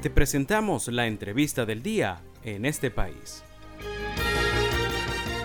Te 0.00 0.10
presentamos 0.10 0.86
la 0.86 1.08
entrevista 1.08 1.66
del 1.66 1.82
día 1.82 2.22
en 2.44 2.64
este 2.66 2.88
país. 2.88 3.42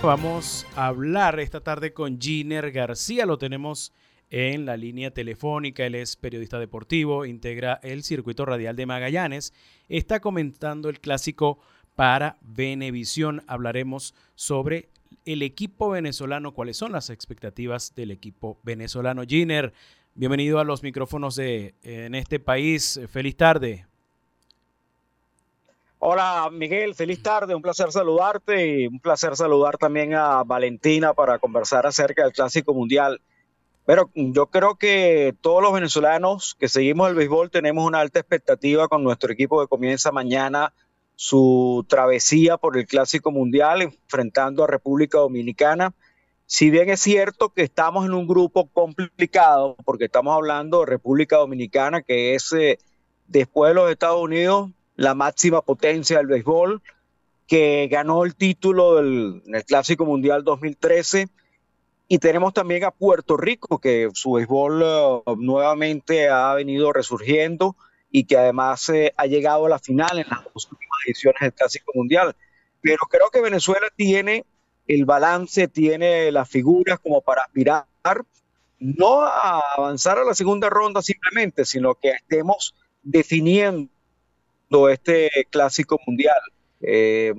Vamos 0.03 0.67
a 0.76 0.85
hablar 0.85 1.39
esta 1.39 1.62
tarde 1.62 1.91
con 1.91 2.21
Giner 2.21 2.71
García, 2.71 3.26
lo 3.26 3.39
tenemos 3.39 3.94
en 4.29 4.67
la 4.67 4.78
línea 4.78 5.10
telefónica, 5.10 5.87
él 5.87 5.96
es 5.96 6.15
periodista 6.15 6.60
deportivo, 6.60 7.26
integra 7.26 7.79
el 7.81 8.03
circuito 8.03 8.46
radial 8.46 8.76
de 8.76 8.85
Magallanes, 8.85 9.53
está 9.89 10.19
comentando 10.19 10.88
el 10.88 10.99
clásico 10.99 11.58
para 11.96 12.38
Venevisión. 12.42 13.42
Hablaremos 13.47 14.13
sobre 14.35 14.90
el 15.26 15.42
equipo 15.42 15.90
venezolano, 15.90 16.54
cuáles 16.54 16.77
son 16.77 16.91
las 16.91 17.09
expectativas 17.09 17.95
del 17.95 18.12
equipo 18.12 18.59
venezolano. 18.62 19.23
Giner, 19.23 19.73
bienvenido 20.13 20.59
a 20.59 20.63
los 20.63 20.84
micrófonos 20.84 21.35
de 21.35 21.73
en 21.81 22.13
este 22.13 22.40
país. 22.40 22.99
Feliz 23.09 23.35
tarde. 23.35 23.88
Hola 26.05 26.49
Miguel, 26.52 26.95
feliz 26.95 27.23
tarde, 27.23 27.55
un 27.55 27.62
placer 27.62 27.89
saludarte 27.93 28.67
y 28.67 28.88
un 28.88 28.99
placer 28.99 29.38
saludar 29.38 29.77
también 29.77 30.13
a 30.13 30.43
Valentina 30.43 31.13
para 31.13 31.39
conversar 31.39 31.88
acerca 31.88 32.23
del 32.23 32.34
Clásico 32.34 32.73
Mundial. 32.73 33.21
Pero 33.85 34.09
yo 34.13 34.48
creo 34.48 34.76
que 34.76 35.34
todos 35.39 35.63
los 35.63 35.71
venezolanos 35.71 36.57
que 36.59 36.67
seguimos 36.67 37.07
el 37.07 37.16
béisbol 37.16 37.52
tenemos 37.52 37.88
una 37.88 38.02
alta 38.02 38.20
expectativa 38.20 38.89
con 38.89 39.02
nuestro 39.02 39.31
equipo 39.31 39.62
que 39.62 39.70
comienza 39.70 40.12
mañana 40.12 40.73
su 41.16 41.85
travesía 41.88 42.57
por 42.57 42.77
el 42.77 42.85
Clásico 42.85 43.31
Mundial 43.31 43.84
enfrentando 43.84 44.65
a 44.65 44.67
República 44.67 45.20
Dominicana. 45.20 45.93
Si 46.45 46.70
bien 46.70 46.90
es 46.90 46.99
cierto 46.99 47.54
que 47.54 47.62
estamos 47.62 48.05
en 48.05 48.13
un 48.13 48.27
grupo 48.27 48.67
complicado, 48.67 49.77
porque 49.85 50.04
estamos 50.04 50.35
hablando 50.35 50.81
de 50.81 50.85
República 50.85 51.38
Dominicana, 51.38 52.01
que 52.01 52.35
es 52.35 52.51
eh, 52.51 52.77
después 53.29 53.70
de 53.70 53.76
los 53.76 53.90
Estados 53.90 54.21
Unidos 54.21 54.70
la 54.96 55.16
máxima 55.16 55.62
potencia 55.62 56.18
del 56.18 56.27
béisbol, 56.27 56.82
que 57.48 57.88
ganó 57.91 58.24
el 58.24 58.36
título 58.36 58.96
del, 58.96 59.44
Clásico 59.68 60.05
Mundial 60.05 60.44
2013. 60.44 61.27
Y 62.08 62.20
tenemos 62.20 62.54
también 62.54 62.84
a 62.84 62.91
Puerto 62.91 63.38
Rico, 63.38 63.80
que 63.80 64.09
su 64.13 64.33
béisbol 64.33 64.83
uh, 64.83 65.35
nuevamente 65.38 66.30
ha 66.30 66.53
venido 66.53 66.94
resurgiendo 66.94 67.75
y 68.11 68.25
que 68.25 68.38
además 68.38 68.88
eh, 68.89 69.13
ha 69.17 69.25
llegado 69.25 69.66
a 69.66 69.69
la 69.69 69.80
final 69.80 70.19
en 70.19 70.27
las 70.30 70.44
dos 70.44 70.69
últimas 70.72 71.00
ediciones 71.07 71.41
del 71.41 71.53
Clásico 71.53 71.91
Mundial. 71.95 72.35
Pero 72.81 73.00
creo 73.09 73.30
que 73.31 73.41
Venezuela 73.41 73.88
tiene 73.95 74.45
el 74.88 75.05
balance, 75.05 75.67
tiene 75.67 76.31
las 76.31 76.50
figuras 76.50 77.00
como 77.00 77.22
para 77.22 77.44
aspirar 77.44 77.85
no 78.80 79.22
a 79.22 79.61
avanzar 79.78 80.17
a 80.17 80.25
la 80.25 80.35
segunda 80.35 80.69
ronda 80.69 81.02
simplemente, 81.02 81.63
sino 81.63 81.95
que 81.95 82.09
estemos 82.09 82.75
definiendo 83.02 83.92
este 84.89 85.29
clásico 85.49 85.99
mundial. 86.05 86.41
Eh, 86.81 87.33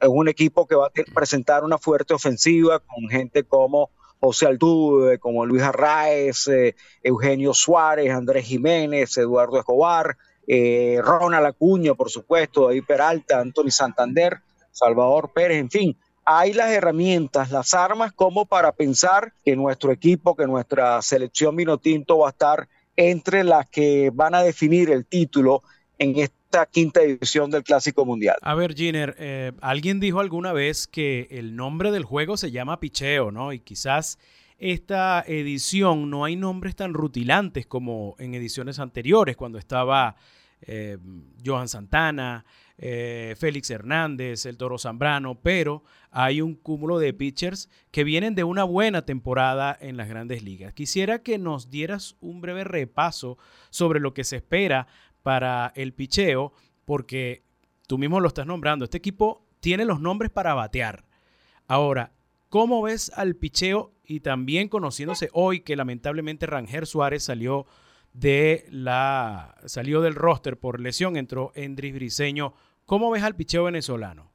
es 0.00 0.08
un 0.08 0.28
equipo 0.28 0.66
que 0.66 0.76
va 0.76 0.86
a 0.86 1.12
presentar 1.14 1.64
una 1.64 1.78
fuerte 1.78 2.14
ofensiva 2.14 2.78
con 2.78 3.08
gente 3.08 3.42
como 3.42 3.90
José 4.20 4.46
Altuve, 4.46 5.18
como 5.18 5.44
Luis 5.44 5.62
Arraez, 5.62 6.46
eh, 6.48 6.76
Eugenio 7.02 7.52
Suárez, 7.52 8.12
Andrés 8.12 8.46
Jiménez, 8.46 9.16
Eduardo 9.18 9.58
Escobar, 9.58 10.16
eh, 10.46 11.00
Ronald 11.02 11.46
Acuña, 11.46 11.94
por 11.94 12.10
supuesto, 12.10 12.66
David 12.66 12.84
Peralta, 12.86 13.40
Anthony 13.40 13.70
Santander, 13.70 14.40
Salvador 14.70 15.32
Pérez, 15.34 15.58
en 15.58 15.70
fin. 15.70 15.96
Hay 16.24 16.52
las 16.52 16.70
herramientas, 16.70 17.50
las 17.50 17.72
armas 17.74 18.12
como 18.12 18.46
para 18.46 18.72
pensar 18.72 19.32
que 19.44 19.54
nuestro 19.54 19.92
equipo, 19.92 20.34
que 20.34 20.46
nuestra 20.46 21.00
selección 21.02 21.54
Vinotinto 21.54 22.18
va 22.18 22.28
a 22.28 22.30
estar 22.30 22.68
entre 22.96 23.44
las 23.44 23.68
que 23.68 24.10
van 24.12 24.34
a 24.34 24.42
definir 24.42 24.90
el 24.90 25.06
título 25.06 25.62
en 25.98 26.18
esta 26.18 26.66
quinta 26.66 27.02
edición 27.02 27.50
del 27.50 27.62
Clásico 27.62 28.04
Mundial. 28.04 28.36
A 28.42 28.54
ver, 28.54 28.74
Giner, 28.74 29.14
eh, 29.18 29.52
alguien 29.60 30.00
dijo 30.00 30.20
alguna 30.20 30.52
vez 30.52 30.86
que 30.86 31.28
el 31.30 31.56
nombre 31.56 31.90
del 31.90 32.04
juego 32.04 32.36
se 32.36 32.50
llama 32.50 32.80
picheo, 32.80 33.30
¿no? 33.30 33.52
Y 33.52 33.60
quizás 33.60 34.18
esta 34.58 35.22
edición 35.26 36.10
no 36.10 36.24
hay 36.24 36.36
nombres 36.36 36.76
tan 36.76 36.94
rutilantes 36.94 37.66
como 37.66 38.16
en 38.18 38.34
ediciones 38.34 38.78
anteriores, 38.78 39.36
cuando 39.36 39.58
estaba 39.58 40.16
eh, 40.62 40.96
Johan 41.44 41.68
Santana, 41.68 42.44
eh, 42.78 43.34
Félix 43.38 43.70
Hernández, 43.70 44.46
el 44.46 44.56
Toro 44.56 44.78
Zambrano, 44.78 45.40
pero 45.40 45.82
hay 46.10 46.40
un 46.40 46.54
cúmulo 46.54 46.98
de 46.98 47.12
pitchers 47.12 47.68
que 47.90 48.04
vienen 48.04 48.34
de 48.34 48.44
una 48.44 48.64
buena 48.64 49.02
temporada 49.02 49.76
en 49.80 49.96
las 49.96 50.08
grandes 50.08 50.42
ligas. 50.42 50.74
Quisiera 50.74 51.22
que 51.22 51.38
nos 51.38 51.70
dieras 51.70 52.16
un 52.20 52.40
breve 52.40 52.64
repaso 52.64 53.38
sobre 53.70 54.00
lo 54.00 54.14
que 54.14 54.24
se 54.24 54.36
espera 54.36 54.88
para 55.26 55.72
el 55.74 55.92
picheo, 55.92 56.52
porque 56.84 57.42
tú 57.88 57.98
mismo 57.98 58.20
lo 58.20 58.28
estás 58.28 58.46
nombrando, 58.46 58.84
este 58.84 58.98
equipo 58.98 59.44
tiene 59.58 59.84
los 59.84 60.00
nombres 60.00 60.30
para 60.30 60.54
batear. 60.54 61.04
Ahora, 61.66 62.12
¿cómo 62.48 62.80
ves 62.80 63.10
al 63.16 63.34
picheo 63.34 63.90
y 64.04 64.20
también 64.20 64.68
conociéndose 64.68 65.28
hoy 65.32 65.62
que 65.62 65.74
lamentablemente 65.74 66.46
Ranger 66.46 66.86
Suárez 66.86 67.24
salió 67.24 67.66
de 68.12 68.66
la 68.70 69.56
salió 69.64 70.00
del 70.00 70.14
roster 70.14 70.60
por 70.60 70.78
lesión, 70.78 71.16
entró 71.16 71.50
Endris 71.56 71.94
Briseño. 71.94 72.54
¿Cómo 72.84 73.10
ves 73.10 73.24
al 73.24 73.34
picheo 73.34 73.64
venezolano? 73.64 74.30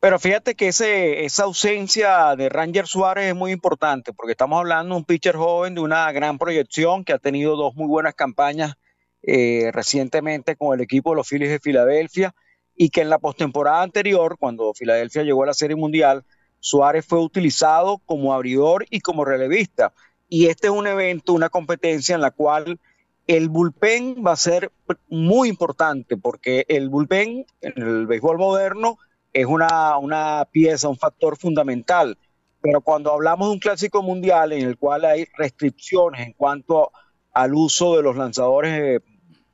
Pero 0.00 0.18
fíjate 0.18 0.54
que 0.54 0.68
ese, 0.68 1.26
esa 1.26 1.44
ausencia 1.44 2.34
de 2.34 2.48
Ranger 2.48 2.86
Suárez 2.86 3.26
es 3.26 3.34
muy 3.34 3.52
importante 3.52 4.14
porque 4.14 4.32
estamos 4.32 4.58
hablando 4.58 4.94
de 4.94 5.00
un 5.00 5.04
pitcher 5.04 5.36
joven 5.36 5.74
de 5.74 5.82
una 5.82 6.10
gran 6.10 6.38
proyección 6.38 7.04
que 7.04 7.12
ha 7.12 7.18
tenido 7.18 7.54
dos 7.54 7.74
muy 7.76 7.86
buenas 7.86 8.14
campañas 8.14 8.76
eh, 9.22 9.70
recientemente 9.74 10.56
con 10.56 10.74
el 10.74 10.82
equipo 10.82 11.10
de 11.10 11.16
los 11.16 11.28
Phillies 11.28 11.50
de 11.50 11.60
Filadelfia 11.60 12.34
y 12.74 12.88
que 12.88 13.02
en 13.02 13.10
la 13.10 13.18
postemporada 13.18 13.82
anterior, 13.82 14.38
cuando 14.38 14.72
Filadelfia 14.72 15.22
llegó 15.22 15.42
a 15.42 15.48
la 15.48 15.54
Serie 15.54 15.76
Mundial, 15.76 16.24
Suárez 16.60 17.04
fue 17.04 17.20
utilizado 17.20 17.98
como 18.06 18.32
abridor 18.32 18.86
y 18.88 19.00
como 19.00 19.26
relevista. 19.26 19.92
Y 20.30 20.46
este 20.46 20.68
es 20.68 20.72
un 20.72 20.86
evento, 20.86 21.34
una 21.34 21.50
competencia 21.50 22.14
en 22.14 22.22
la 22.22 22.30
cual 22.30 22.80
el 23.26 23.50
bullpen 23.50 24.24
va 24.26 24.32
a 24.32 24.36
ser 24.36 24.72
muy 25.10 25.50
importante 25.50 26.16
porque 26.16 26.64
el 26.68 26.88
bullpen 26.88 27.44
en 27.60 27.82
el 27.82 28.06
béisbol 28.06 28.38
moderno 28.38 28.96
es 29.32 29.46
una, 29.46 29.96
una 29.98 30.46
pieza, 30.50 30.88
un 30.88 30.96
factor 30.98 31.36
fundamental. 31.36 32.18
Pero 32.60 32.80
cuando 32.80 33.12
hablamos 33.12 33.48
de 33.48 33.52
un 33.54 33.58
clásico 33.58 34.02
mundial 34.02 34.52
en 34.52 34.66
el 34.66 34.76
cual 34.76 35.04
hay 35.04 35.26
restricciones 35.36 36.26
en 36.26 36.32
cuanto 36.34 36.92
al 37.32 37.54
uso 37.54 37.96
de 37.96 38.02
los 38.02 38.16
lanzadores 38.16 38.72
eh, 38.72 39.00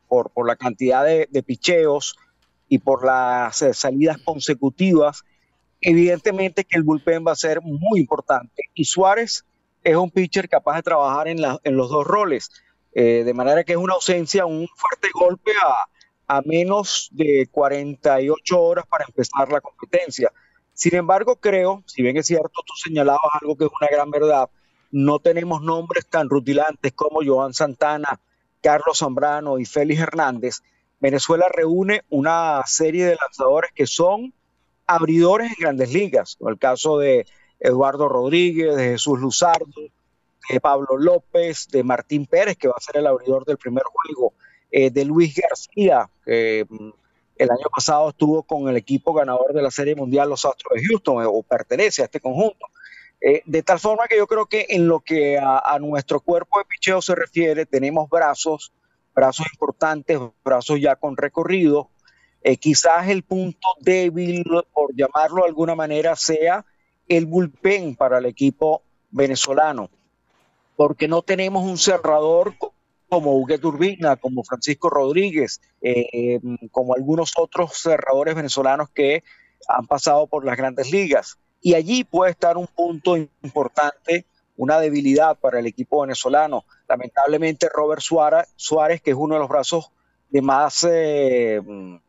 por, 0.08 0.30
por, 0.30 0.46
la 0.46 0.56
cantidad 0.56 1.04
de, 1.04 1.28
de, 1.30 1.42
picheos 1.42 2.16
y 2.68 2.78
por 2.78 3.04
las 3.04 3.62
eh, 3.62 3.74
salidas 3.74 4.18
consecutivas, 4.18 5.22
evidentemente 5.80 6.64
que 6.64 6.78
el 6.78 6.84
bullpen 6.84 7.24
va 7.26 7.32
a 7.32 7.36
ser 7.36 7.60
muy 7.62 8.00
importante. 8.00 8.70
Y 8.74 8.84
Suárez 8.86 9.44
es 9.84 9.94
un 9.94 10.10
pitcher 10.10 10.48
capaz 10.48 10.76
de 10.76 10.82
trabajar 10.82 11.28
en, 11.28 11.40
la, 11.40 11.60
en 11.62 11.76
los 11.76 11.90
dos 11.90 12.04
roles. 12.04 12.50
Eh, 12.92 13.24
de 13.24 13.34
manera 13.34 13.62
que 13.62 13.72
es 13.72 13.78
una 13.78 13.94
ausencia, 13.94 14.46
un 14.46 14.66
fuerte 14.74 15.08
golpe 15.12 15.52
a, 15.62 15.86
a 16.26 16.42
menos 16.42 17.08
de 17.12 17.48
48 17.50 18.60
horas 18.60 18.86
para 18.86 19.04
empezar 19.04 19.50
la 19.50 19.60
competencia. 19.60 20.32
Sin 20.72 20.94
embargo, 20.94 21.36
creo, 21.36 21.82
si 21.86 22.02
bien 22.02 22.16
es 22.16 22.26
cierto, 22.26 22.62
tú 22.66 22.74
señalabas 22.76 23.30
algo 23.40 23.56
que 23.56 23.64
es 23.64 23.70
una 23.80 23.88
gran 23.90 24.10
verdad, 24.10 24.50
no 24.90 25.18
tenemos 25.18 25.62
nombres 25.62 26.06
tan 26.06 26.28
rutilantes 26.28 26.92
como 26.92 27.20
Joan 27.24 27.54
Santana, 27.54 28.20
Carlos 28.60 28.98
Zambrano 28.98 29.58
y 29.58 29.64
Félix 29.64 30.00
Hernández. 30.00 30.62
Venezuela 31.00 31.46
reúne 31.48 32.02
una 32.08 32.62
serie 32.66 33.04
de 33.06 33.16
lanzadores 33.16 33.70
que 33.74 33.86
son 33.86 34.32
abridores 34.86 35.50
en 35.50 35.56
grandes 35.60 35.92
ligas, 35.92 36.36
como 36.36 36.50
el 36.50 36.58
caso 36.58 36.98
de 36.98 37.26
Eduardo 37.58 38.08
Rodríguez, 38.08 38.76
de 38.76 38.90
Jesús 38.90 39.18
Luzardo, 39.18 39.66
de 40.48 40.60
Pablo 40.60 40.96
López, 40.98 41.68
de 41.68 41.82
Martín 41.82 42.26
Pérez, 42.26 42.56
que 42.56 42.68
va 42.68 42.74
a 42.76 42.80
ser 42.80 42.98
el 42.98 43.06
abridor 43.06 43.44
del 43.44 43.56
primer 43.56 43.84
juego, 43.84 44.34
eh, 44.70 44.90
de 44.90 45.04
Luis 45.04 45.34
García, 45.34 46.08
que 46.24 46.66
mm, 46.68 46.90
el 47.36 47.50
año 47.50 47.66
pasado 47.74 48.10
estuvo 48.10 48.42
con 48.42 48.68
el 48.68 48.76
equipo 48.76 49.12
ganador 49.12 49.52
de 49.52 49.62
la 49.62 49.70
Serie 49.70 49.94
Mundial, 49.94 50.28
los 50.28 50.44
Astros 50.44 50.74
de 50.74 50.86
Houston, 50.86 51.22
eh, 51.22 51.26
o 51.28 51.42
pertenece 51.42 52.02
a 52.02 52.06
este 52.06 52.20
conjunto. 52.20 52.66
Eh, 53.20 53.42
de 53.46 53.62
tal 53.62 53.78
forma 53.78 54.06
que 54.08 54.16
yo 54.16 54.26
creo 54.26 54.46
que 54.46 54.66
en 54.68 54.88
lo 54.88 55.00
que 55.00 55.38
a, 55.38 55.78
nuestro 55.80 56.20
cuerpo 56.20 56.58
de 56.58 56.66
picheo 56.66 57.00
se 57.00 57.14
refiere, 57.14 57.64
tenemos 57.64 58.08
brazos, 58.10 58.72
brazos 59.14 59.46
importantes, 59.52 60.18
brazos 60.44 60.80
ya 60.80 60.96
con 60.96 61.16
recorrido. 61.16 61.90
quizás 62.60 63.08
el 63.08 63.22
punto 63.22 63.68
débil, 63.80 64.44
por 64.72 64.94
llamarlo 64.94 65.42
de 65.42 65.48
alguna 65.48 65.74
manera, 65.74 66.14
sea 66.14 66.64
el 67.08 67.26
bullpen 67.26 67.96
para 67.96 68.18
el 68.18 68.26
equipo 68.26 68.82
venezolano, 69.10 69.90
porque 70.76 71.08
no 71.08 71.22
tenemos 71.22 71.64
un 71.64 71.78
cerrador 71.78 72.54
como 73.08 73.36
Huguet 73.36 73.64
Urbina, 73.64 74.16
como 74.16 74.44
Francisco 74.44 74.90
Rodríguez, 74.90 75.60
eh, 75.80 76.40
como 76.70 76.94
algunos 76.94 77.32
otros 77.36 77.78
cerradores 77.78 78.34
venezolanos 78.34 78.90
que 78.90 79.22
han 79.68 79.86
pasado 79.86 80.26
por 80.26 80.44
las 80.44 80.56
grandes 80.56 80.90
ligas. 80.90 81.38
Y 81.60 81.74
allí 81.74 82.04
puede 82.04 82.32
estar 82.32 82.56
un 82.56 82.66
punto 82.66 83.16
importante, 83.16 84.26
una 84.56 84.78
debilidad 84.78 85.36
para 85.38 85.58
el 85.58 85.66
equipo 85.66 86.02
venezolano. 86.02 86.64
Lamentablemente 86.88 87.68
Robert 87.72 88.02
Suárez, 88.02 88.48
Suárez 88.56 89.00
que 89.00 89.10
es 89.10 89.16
uno 89.16 89.34
de 89.34 89.40
los 89.40 89.48
brazos 89.48 89.90
de 90.30 90.42
más 90.42 90.82
de, 90.82 92.00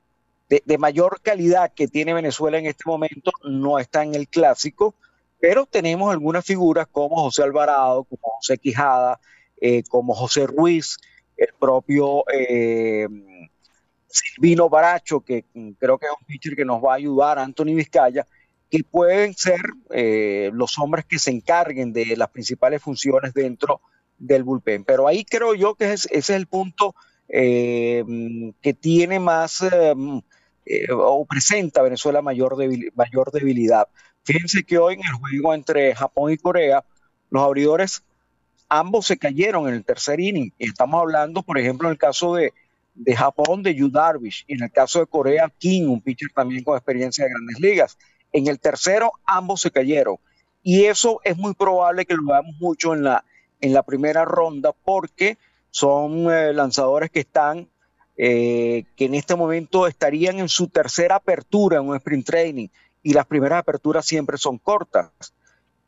de, 0.50 0.78
mayor 0.78 1.22
calidad 1.22 1.72
que 1.74 1.88
tiene 1.88 2.14
Venezuela 2.14 2.58
en 2.58 2.66
este 2.66 2.84
momento 2.86 3.32
no 3.44 3.80
está 3.80 4.04
en 4.04 4.16
el 4.16 4.28
clásico, 4.28 4.96
pero 5.40 5.66
tenemos 5.66 6.12
algunas 6.12 6.46
figuras 6.46 6.88
como 6.92 7.18
José 7.18 7.44
Alvarado, 7.44 8.04
como 8.06 8.22
José 8.38 8.58
Quijada, 8.58 9.20
como 9.90 10.14
José 10.14 10.48
Ruiz, 10.48 10.98
el 11.38 11.50
propio 11.60 12.24
eh, 12.34 13.08
Silvino 14.08 14.70
Baracho, 14.70 15.22
que 15.22 15.46
creo 15.78 15.98
que 15.98 16.08
es 16.08 16.12
un 16.20 16.26
pitcher 16.26 16.56
que 16.56 16.66
nos 16.66 16.84
va 16.84 16.94
a 16.94 16.96
ayudar, 16.96 17.40
Anthony 17.40 17.76
Vizcaya, 17.76 18.26
que 18.70 18.84
pueden 18.84 19.34
ser 19.34 19.62
eh, 19.92 20.50
los 20.54 20.78
hombres 20.80 21.06
que 21.06 21.20
se 21.20 21.32
encarguen 21.32 21.94
de 21.94 22.18
las 22.18 22.30
principales 22.30 22.82
funciones 22.82 23.34
dentro 23.34 23.82
del 24.18 24.44
bullpen. 24.44 24.84
Pero 24.84 25.08
ahí 25.08 25.24
creo 25.24 25.54
yo 25.54 25.76
que 25.76 25.94
ese 25.94 26.10
es 26.12 26.30
el 26.30 26.48
punto 26.48 26.96
eh, 27.30 28.04
que 28.62 28.74
tiene 28.74 29.20
más 29.20 29.64
o 30.92 31.26
presenta 31.26 31.82
Venezuela 31.82 32.22
mayor, 32.22 32.58
mayor 32.96 33.32
debilidad. 33.32 33.88
Fíjense 34.24 34.64
que 34.64 34.78
hoy 34.78 34.96
en 34.96 35.06
el 35.06 35.14
juego 35.14 35.54
entre 35.54 35.96
Japón 35.96 36.34
y 36.34 36.38
Corea, 36.38 36.84
los 37.30 37.44
abridores 37.44 38.04
ambos 38.70 39.08
se 39.08 39.18
cayeron 39.18 39.68
en 39.68 39.76
el 39.76 39.86
tercer 39.86 40.20
inning. 40.20 40.52
Estamos 40.60 41.02
hablando, 41.02 41.44
por 41.44 41.58
ejemplo, 41.58 41.88
en 41.88 41.94
el 41.94 41.98
caso 41.98 42.36
de, 42.36 42.54
Japón, 43.16 43.64
de 43.64 43.76
Yu 43.76 43.90
Darvish, 43.90 44.44
y 44.48 44.56
en 44.56 44.64
el 44.64 44.72
caso 44.72 45.00
de 45.00 45.08
Corea, 45.08 45.52
King, 45.58 45.88
un 45.88 46.02
pitcher 46.02 46.30
también 46.34 46.64
con 46.64 46.76
experiencia 46.76 47.24
de 47.24 47.32
grandes 47.32 47.60
ligas. 47.60 47.98
En 48.32 48.48
el 48.48 48.60
tercero, 48.60 49.12
ambos 49.26 49.62
se 49.62 49.72
cayeron. 49.72 50.18
Y 50.64 50.86
eso 50.86 51.22
es 51.24 51.38
muy 51.38 51.54
probable 51.54 52.06
que 52.06 52.16
lo 52.16 52.26
veamos 52.26 52.56
mucho 52.60 52.94
en 52.94 53.04
la, 53.04 53.24
primera 53.86 54.26
ronda, 54.26 54.74
porque 54.74 55.38
son 55.70 56.32
eh, 56.32 56.54
lanzadores 56.54 57.10
que 57.10 57.22
están, 57.22 57.70
eh, 58.18 58.86
que 58.96 59.06
en 59.06 59.16
este 59.16 59.36
momento 59.36 59.88
estarían 59.88 60.40
en 60.40 60.50
su 60.50 60.68
tercera 60.68 61.16
apertura 61.16 61.78
en 61.78 61.88
un 61.88 61.96
sprint 61.96 62.26
training, 62.26 62.68
y 63.04 63.14
las 63.14 63.26
primeras 63.26 63.60
aperturas 63.60 64.06
siempre 64.06 64.38
son 64.38 64.58
cortas. 64.58 65.12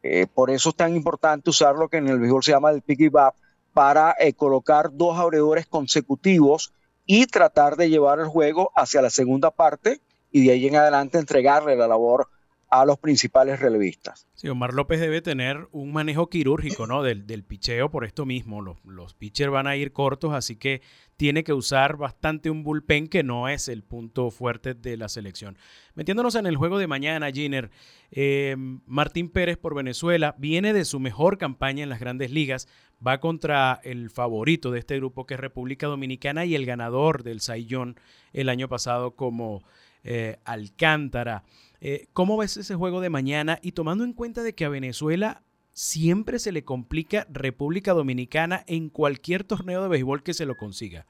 Eh, 0.01 0.28
por 0.34 0.50
eso 0.50 0.69
es 0.69 0.75
tan 0.75 0.96
importante 0.96 1.50
usar 1.50 1.75
lo 1.75 1.90
que 1.90 1.98
en 1.98 2.07
el 2.07 2.19
béisbol 2.19 2.44
se 2.44 2.51
llama 2.51 2.72
el 2.72 2.81
piggyback 2.81 3.36
para 3.74 4.16
eh, 4.19 4.34
colocar 4.34 4.92
dos 4.94 5.18
abredores 5.18 5.68
consecutivos 5.68 6.74
y 7.06 7.25
tratar 7.25 7.75
de 7.75 7.90
llevar 7.90 8.19
el 8.19 8.28
juego 8.28 8.72
hacia 8.75 9.01
la 9.01 9.10
segunda 9.10 9.51
parte 9.51 10.01
y 10.31 10.46
de 10.46 10.51
ahí 10.51 10.68
en 10.68 10.75
adelante 10.75 11.18
entregarle 11.18 11.75
la 11.75 11.88
labor 11.88 12.30
a 12.69 12.86
los 12.86 13.00
principales 13.00 13.60
relevistas. 13.60 14.27
Sí, 14.36 14.48
Omar 14.48 14.74
López 14.74 15.00
debe 15.00 15.21
tener 15.21 15.68
un 15.71 15.92
manejo 15.92 16.30
quirúrgico 16.30 16.86
¿no? 16.86 17.01
del, 17.01 17.25
del 17.25 17.44
picheo 17.44 17.89
por 17.89 18.06
esto 18.06 18.25
mismo. 18.25 18.62
Los, 18.62 18.77
los 18.86 19.16
pitchers 19.16 19.51
van 19.51 19.66
a 19.66 19.75
ir 19.75 19.92
cortos, 19.92 20.33
así 20.33 20.56
que 20.56 20.81
tiene 21.18 21.44
que 21.44 21.51
usar 21.51 21.98
bastante 21.98 22.50
un 22.50 22.63
bullpen 22.63 23.07
que 23.07 23.24
no 23.24 23.50
es 23.50 23.68
el 23.68 23.83
punto 23.83 24.30
fuerte 24.30 24.75
de 24.75 24.98
la 24.98 25.10
selección. 25.10 25.57
Metiéndonos 25.95 26.36
en 26.36 26.45
el 26.45 26.56
juego 26.57 26.77
de 26.77 26.88
mañana, 26.88 27.31
Giner, 27.31 27.71
eh, 28.12 28.56
Martín 28.86 29.30
Pérez 29.30 29.57
por 29.57 29.75
Venezuela 29.75 30.36
viene 30.38 30.72
de 30.72 30.86
su 30.86 31.00
mejor 31.00 31.38
campaña 31.38 31.83
en 31.83 31.89
las 31.89 32.00
grandes 32.00 32.31
ligas, 32.31 32.68
va 33.06 33.19
contra 33.19 33.81
el 33.83 34.12
favorito 34.12 34.72
de 34.72 34.80
este 34.80 34.95
grupo 34.98 35.25
que 35.25 35.33
es 35.33 35.39
República 35.39 35.88
Dominicana 35.88 36.45
y 36.45 36.56
el 36.56 36.65
ganador 36.65 37.24
del 37.24 37.42
Saiyón 37.42 38.00
el 38.31 38.48
año 38.48 38.69
pasado 38.69 39.15
como 39.15 39.63
eh, 40.04 40.38
Alcántara. 40.46 41.44
Eh, 41.81 42.07
¿Cómo 42.13 42.38
ves 42.38 42.57
ese 42.57 42.75
juego 42.75 43.01
de 43.01 43.10
mañana? 43.10 43.60
Y 43.62 43.74
tomando 43.74 44.04
en 44.04 44.13
cuenta 44.13 44.44
de 44.44 44.54
que 44.54 44.66
a 44.66 44.69
Venezuela 44.69 45.44
siempre 45.72 46.40
se 46.40 46.51
le 46.51 46.63
complica 46.63 47.25
República 47.30 47.94
Dominicana 47.94 48.63
en 48.68 48.90
cualquier 48.90 49.44
torneo 49.44 49.81
de 49.84 49.90
béisbol 49.90 50.24
que 50.24 50.34
se 50.34 50.46
lo 50.46 50.57
consiga. 50.57 51.06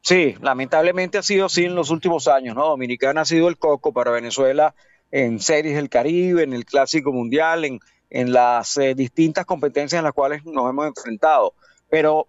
Sí, 0.00 0.34
lamentablemente 0.40 1.18
ha 1.18 1.22
sido 1.22 1.46
así 1.46 1.64
en 1.64 1.74
los 1.74 1.90
últimos 1.90 2.28
años, 2.28 2.56
¿no? 2.56 2.66
Dominicana 2.66 3.20
ha 3.20 3.24
sido 3.24 3.48
el 3.48 3.58
coco 3.58 3.92
para 3.92 4.10
Venezuela 4.10 4.74
en 5.10 5.38
series 5.38 5.76
del 5.76 5.88
Caribe, 5.88 6.42
en 6.42 6.52
el 6.52 6.64
Clásico 6.64 7.12
Mundial, 7.12 7.64
en, 8.10 8.32
las 8.32 8.76
eh, 8.78 8.94
distintas 8.94 9.44
competencias 9.44 9.98
en 9.98 10.04
las 10.04 10.14
cuales 10.14 10.44
nos 10.44 10.68
hemos 10.70 10.86
enfrentado. 10.86 11.52
Pero 11.90 12.26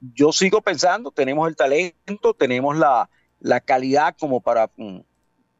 yo 0.00 0.32
sigo 0.32 0.62
pensando, 0.62 1.12
tenemos 1.12 1.48
el 1.48 1.56
talento, 1.56 2.34
tenemos 2.34 2.76
la, 2.76 3.08
la 3.42 3.60
calidad 3.60 4.14
como 4.18 4.40
para 4.40 4.70
mm, 4.76 5.00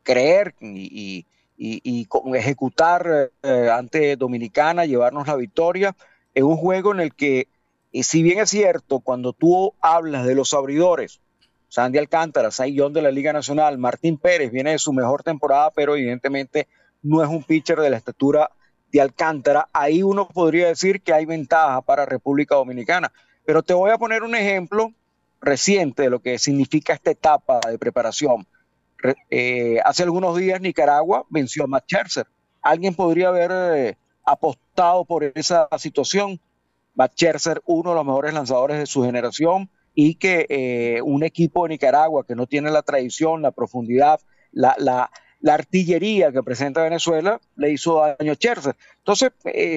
creer 0.02 0.54
y, 0.60 1.26
ejecutar 2.34 3.30
eh, 3.42 3.68
ante 3.72 4.16
Dominicana, 4.16 4.84
llevarnos 4.84 5.28
la 5.28 5.36
victoria 5.36 5.94
en 6.34 6.44
un 6.44 6.56
juego 6.56 6.92
en 6.92 7.00
el 7.00 7.14
que, 7.14 7.46
si 7.92 8.22
bien 8.22 8.40
es 8.40 8.50
cierto, 8.50 8.98
cuando 8.98 9.32
tú 9.32 9.74
hablas 9.80 10.26
de 10.26 10.34
los 10.34 10.54
abridores, 10.54 11.20
Sandy 11.68 11.98
Alcántara, 11.98 12.48
John 12.76 12.92
de 12.92 13.02
la 13.02 13.10
Liga 13.10 13.32
Nacional, 13.32 13.78
Martín 13.78 14.18
Pérez 14.18 14.50
viene 14.50 14.72
de 14.72 14.78
su 14.78 14.92
mejor 14.92 15.22
temporada, 15.22 15.70
pero 15.70 15.94
evidentemente 15.94 16.66
no 17.02 17.22
es 17.22 17.28
un 17.28 17.44
pitcher 17.44 17.78
de 17.78 17.90
la 17.90 17.96
estatura 17.96 18.50
de 18.90 19.00
Alcántara. 19.00 19.68
Ahí 19.72 20.02
uno 20.02 20.28
podría 20.28 20.68
decir 20.68 21.00
que 21.00 21.12
hay 21.12 21.26
ventaja 21.26 21.80
para 21.80 22.06
República 22.06 22.56
Dominicana. 22.56 23.12
Pero 23.44 23.62
te 23.62 23.74
voy 23.74 23.90
a 23.90 23.98
poner 23.98 24.22
un 24.22 24.34
ejemplo 24.34 24.92
reciente 25.42 26.04
de 26.04 26.10
lo 26.10 26.20
que 26.20 26.38
significa 26.38 26.94
esta 26.94 27.10
etapa 27.10 27.60
de 27.68 27.76
preparación. 27.78 28.46
Eh, 29.30 29.80
hace 29.84 30.04
algunos 30.04 30.36
días 30.36 30.60
Nicaragua 30.60 31.26
venció 31.28 31.64
a 31.64 31.66
Matt 31.66 31.84
Scherzer. 31.86 32.26
¿Alguien 32.62 32.94
podría 32.94 33.28
haber 33.28 33.50
eh, 33.52 33.96
apostado 34.24 35.04
por 35.04 35.24
esa 35.24 35.68
situación? 35.78 36.40
Matt 36.94 37.14
Scherzer, 37.14 37.60
uno 37.66 37.90
de 37.90 37.96
los 37.96 38.06
mejores 38.06 38.32
lanzadores 38.32 38.78
de 38.78 38.86
su 38.86 39.02
generación, 39.02 39.68
y 39.94 40.14
que 40.14 40.46
eh, 40.48 41.02
un 41.02 41.24
equipo 41.24 41.64
de 41.64 41.70
Nicaragua 41.70 42.24
que 42.24 42.36
no 42.36 42.46
tiene 42.46 42.70
la 42.70 42.82
tradición, 42.82 43.42
la 43.42 43.50
profundidad, 43.50 44.20
la, 44.52 44.74
la, 44.78 45.10
artillería 45.52 46.30
que 46.30 46.42
presenta 46.42 46.82
Venezuela, 46.82 47.40
le 47.56 47.72
hizo 47.72 48.00
daño 48.00 48.32
a 48.32 48.34
Scherzer. 48.36 48.76
Entonces, 48.98 49.32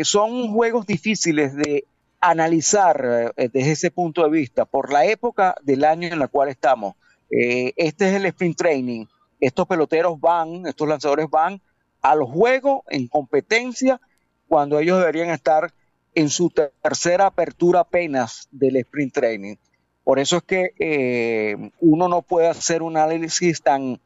son 0.07 0.53
juegos 0.53 0.85
difíciles 0.85 1.55
de 1.55 1.85
analizar 2.29 3.33
desde 3.35 3.71
ese 3.71 3.91
punto 3.91 4.23
de 4.23 4.29
vista, 4.29 4.65
por 4.65 4.91
la 4.91 5.05
época 5.05 5.55
del 5.63 5.83
año 5.83 6.07
en 6.07 6.19
la 6.19 6.27
cual 6.27 6.49
estamos. 6.49 6.95
este 7.29 8.09
es 8.09 8.15
el 8.15 8.25
sprint 8.25 8.57
training, 8.57 9.05
estos 9.39 9.67
peloteros 9.67 10.19
van, 10.19 10.65
estos 10.65 10.87
lanzadores 10.87 11.29
van 11.29 11.61
al 12.01 12.23
juego 12.23 12.83
en 12.89 13.07
competencia 13.07 13.99
cuando 14.47 14.79
ellos 14.79 14.99
deberían 14.99 15.29
estar 15.29 15.73
en 16.13 16.29
su 16.29 16.49
tercera 16.49 17.27
apertura 17.27 17.81
apenas 17.81 18.47
del 18.51 18.77
sprint 18.77 19.13
training. 19.13 19.55
Por 20.03 20.19
eso 20.19 20.37
es 20.37 20.43
que 20.43 20.71
eh, 20.79 21.71
uno 21.79 22.07
no 22.07 22.21
puede 22.21 22.47
hacer 22.47 22.81
un 22.83 22.95
análisis 22.95 23.61
tan, 23.61 23.99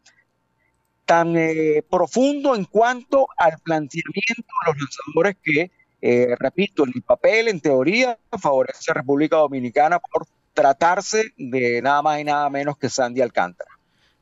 tan 1.05 1.35
eh, 1.35 1.83
profundo 1.89 2.55
en 2.55 2.65
cuanto 2.65 3.27
al 3.37 3.59
planteamiento 3.59 4.33
de 4.33 4.71
los 4.71 4.77
lanzadores 4.77 5.37
que, 5.43 5.71
eh, 6.01 6.35
repito, 6.37 6.83
el 6.85 7.01
papel, 7.01 7.47
en 7.47 7.59
teoría, 7.59 8.17
favorece 8.39 8.91
a 8.91 8.95
República 8.95 9.37
Dominicana 9.37 9.99
por 9.99 10.27
tratarse 10.53 11.31
de 11.37 11.81
nada 11.81 12.01
más 12.01 12.19
y 12.19 12.23
nada 12.23 12.49
menos 12.49 12.77
que 12.77 12.89
Sandy 12.89 13.21
Alcántara. 13.21 13.69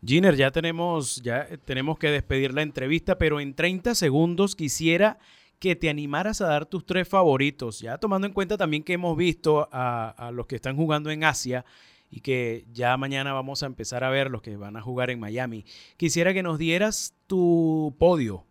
Giner, 0.06 0.36
ya 0.36 0.52
tenemos, 0.52 1.22
ya 1.24 1.48
tenemos 1.66 1.98
que 1.98 2.12
despedir 2.12 2.54
la 2.54 2.62
entrevista, 2.62 3.18
pero 3.18 3.40
en 3.40 3.56
30 3.56 3.96
segundos 3.96 4.56
quisiera 4.56 5.18
que 5.60 5.76
te 5.76 5.90
animaras 5.90 6.42
a 6.42 6.48
dar 6.48 6.66
tus 6.66 6.86
tres 6.86 7.08
favoritos, 7.08 7.80
ya 7.80 7.98
tomando 7.98 8.28
en 8.28 8.34
cuenta 8.34 8.58
también 8.58 8.84
que 8.84 8.94
hemos 8.94 9.18
visto 9.18 9.68
a, 9.72 10.32
los 10.34 10.46
que 10.46 10.56
están 10.56 10.76
jugando 10.76 11.10
en 11.10 11.24
Asia 11.24 11.66
y 12.10 12.22
que 12.22 12.66
ya 12.72 12.96
mañana 12.96 13.34
vamos 13.34 13.64
a 13.64 13.66
empezar 13.66 14.04
a 14.04 14.10
ver 14.10 14.30
los 14.30 14.42
que 14.42 14.56
van 14.56 14.78
a 14.78 14.82
jugar 14.82 15.10
en 15.10 15.20
Miami. 15.20 15.66
Quisiera 15.98 16.34
que 16.34 16.44
nos 16.44 16.60
dieras 16.60 17.16
tu 17.26 17.96
podio. 17.98 18.46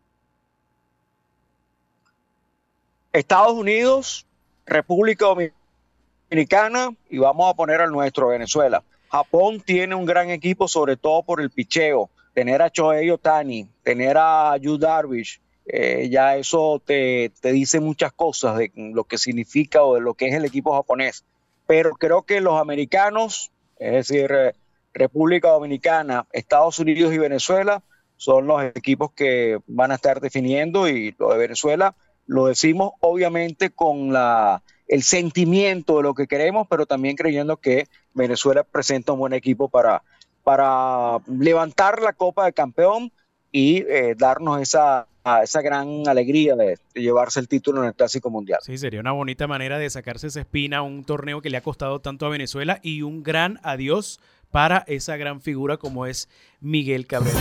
Estados 3.17 3.55
Unidos, 3.55 4.27
República 4.67 5.27
Dominicana 5.27 6.91
y 7.09 7.17
vamos 7.17 7.51
a 7.51 7.55
poner 7.55 7.81
al 7.81 7.91
nuestro, 7.91 8.29
Venezuela. 8.29 8.83
Japón 9.11 9.63
tiene 9.65 9.95
un 9.95 10.05
gran 10.05 10.29
equipo, 10.29 10.69
sobre 10.69 10.99
todo 10.99 11.23
por 11.23 11.41
el 11.41 11.51
picheo. 11.51 12.11
Tener 12.35 12.61
a 12.61 12.69
Shohei 12.69 13.11
Otani, 13.11 13.67
tener 13.83 14.19
a 14.19 14.55
Yu 14.59 14.77
Darvish, 14.77 15.41
eh, 15.65 16.09
ya 16.11 16.37
eso 16.37 16.83
te, 16.85 17.33
dice 17.43 17.81
muchas 17.81 18.13
cosas 18.13 18.59
de 18.59 18.71
lo 18.75 19.05
que 19.05 19.17
significa 19.17 19.83
o 19.83 19.95
de 19.95 20.03
lo 20.03 20.13
que 20.13 20.29
es 20.29 20.35
el 20.35 20.45
equipo 20.45 20.75
japonés. 20.75 21.25
Pero 21.67 21.95
creo 21.95 22.23
que 22.23 22.43
los 22.43 22.61
americanos, 22.61 23.51
es 23.79 23.93
decir, 23.93 24.31
eh, 24.31 24.53
República 24.93 25.49
Dominicana, 25.49 26.27
Estados 26.33 26.79
Unidos 26.79 27.15
y 27.15 27.19
Venezuela, 27.19 27.83
son 28.19 28.47
los 28.47 28.63
equipos 28.63 29.13
que 29.13 29.59
van 29.67 29.91
a 29.91 29.95
estar 29.95 30.21
definiendo 30.21 30.87
y 30.89 31.15
lo 31.19 31.31
de 31.31 31.39
Venezuela 31.39 31.95
lo 32.27 32.47
decimos 32.47 32.93
obviamente 33.01 33.71
con 33.71 34.13
la 34.13 34.63
el 34.89 35.03
sentimiento 35.03 35.97
de 35.97 36.03
lo 36.03 36.15
que 36.15 36.27
queremos, 36.27 36.67
pero 36.69 36.87
también 36.87 37.17
creyendo 37.17 37.57
que 37.57 37.89
Venezuela 38.15 38.63
presenta 38.63 39.13
un 39.13 39.19
buen 39.19 39.33
equipo 39.33 39.69
para, 39.69 40.03
para 40.45 41.19
levantar 41.27 42.01
la 42.03 42.13
Copa 42.13 42.45
de 42.45 42.53
Campeón 42.53 43.11
y 43.51 43.79
eh, 43.79 44.15
darnos 44.17 44.61
esa, 44.61 45.09
esa 45.43 45.61
gran 45.61 46.07
alegría 46.07 46.55
de, 46.55 46.79
llevarse 46.95 47.41
el 47.41 47.49
título 47.49 47.83
en 47.83 47.89
el 47.89 47.95
Clásico 47.95 48.31
Mundial. 48.31 48.61
Sí, 48.63 48.79
sería 48.79 49.01
una 49.01 49.13
bonita 49.13 49.47
manera 49.47 49.79
de 49.79 49.91
sacarse 49.91 50.29
esa 50.29 50.41
espina 50.41 50.83
un 50.83 51.05
torneo 51.05 51.43
que 51.43 51.51
le 51.51 51.57
ha 51.57 51.63
costado 51.63 52.01
tanto 52.01 52.27
a 52.27 52.29
Venezuela 52.29 52.79
y 52.83 53.03
un 53.03 53.23
gran 53.23 53.59
adiós 53.63 54.21
para 54.51 54.85
esa 54.87 55.17
gran 55.17 55.41
figura 55.41 55.77
como 55.77 56.07
es 56.07 56.29
Miguel 56.61 57.07
Cabrera. 57.07 57.41